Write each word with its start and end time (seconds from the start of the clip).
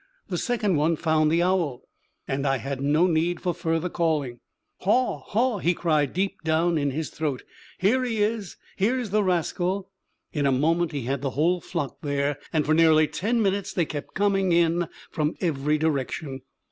The 0.29 0.37
second 0.39 0.77
one 0.77 0.95
found 0.95 1.29
the 1.31 1.43
owl, 1.43 1.83
and 2.27 2.47
I 2.47 2.57
had 2.57 2.81
no 2.81 3.05
need 3.05 3.39
for 3.39 3.53
further 3.53 3.87
calling. 3.87 4.39
Haw! 4.79 5.19
haw! 5.27 5.59
he 5.59 5.75
cried 5.75 6.11
deep 6.11 6.41
down 6.43 6.75
in 6.79 6.89
his 6.89 7.11
throat 7.11 7.43
here 7.77 8.03
he 8.03 8.19
is! 8.23 8.55
here's 8.77 9.11
the 9.11 9.23
rascal! 9.23 9.91
In 10.33 10.47
a 10.47 10.51
moment 10.51 10.91
he 10.91 11.03
had 11.03 11.21
the 11.21 11.29
whole 11.37 11.61
flock 11.61 11.97
there; 12.01 12.39
and 12.51 12.65
for 12.65 12.73
nearly 12.73 13.05
ten 13.07 13.43
minutes 13.43 13.73
they 13.73 13.85
kept 13.85 14.15
coming 14.15 14.51
in 14.51 14.87
from 15.11 15.35
every 15.39 15.77
direction. 15.77 16.41